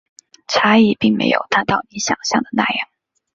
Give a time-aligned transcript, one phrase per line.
[0.47, 2.87] 差异并没有大到你想像的那样